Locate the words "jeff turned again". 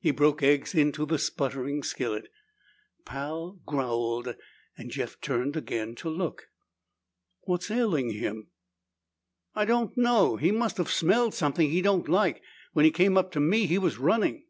4.90-5.94